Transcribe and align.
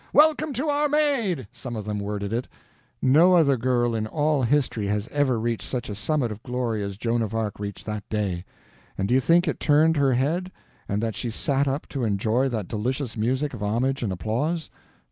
"Welcome 0.13 0.51
to 0.53 0.67
our 0.67 0.89
Maid!" 0.89 1.47
some 1.51 1.75
of 1.75 1.85
them 1.85 1.99
worded 1.99 2.33
it. 2.33 2.47
No 3.03 3.35
other 3.35 3.55
girl 3.55 3.93
in 3.93 4.07
all 4.07 4.41
history 4.41 4.87
has 4.87 5.07
ever 5.09 5.39
reached 5.39 5.67
such 5.67 5.89
a 5.89 5.93
summit 5.93 6.31
of 6.31 6.41
glory 6.41 6.81
as 6.81 6.97
Joan 6.97 7.21
of 7.21 7.35
Arc 7.35 7.59
reached 7.59 7.85
that 7.85 8.09
day. 8.09 8.43
And 8.97 9.07
do 9.07 9.13
you 9.13 9.19
think 9.21 9.47
it 9.47 9.59
turned 9.59 9.97
her 9.97 10.13
head, 10.13 10.51
and 10.89 11.03
that 11.03 11.13
she 11.13 11.29
sat 11.29 11.67
up 11.67 11.87
to 11.89 12.03
enjoy 12.03 12.49
that 12.49 12.67
delicious 12.67 13.15
music 13.15 13.53
of 13.53 13.61
homage 13.61 14.01
and 14.01 14.11
applause? 14.11 14.71